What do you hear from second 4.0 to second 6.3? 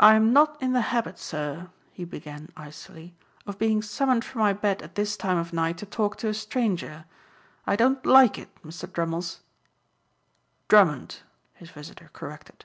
from my bed at this time of night to talk to